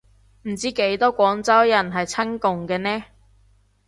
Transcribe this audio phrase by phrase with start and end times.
[0.49, 3.03] 唔知幾多廣州人係親共嘅呢